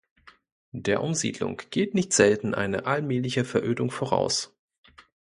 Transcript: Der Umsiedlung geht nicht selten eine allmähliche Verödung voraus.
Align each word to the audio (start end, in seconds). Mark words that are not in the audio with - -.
Der 0.73 1.03
Umsiedlung 1.03 1.61
geht 1.69 1.93
nicht 1.93 2.11
selten 2.11 2.55
eine 2.55 2.87
allmähliche 2.87 3.45
Verödung 3.45 3.91
voraus. 3.91 4.51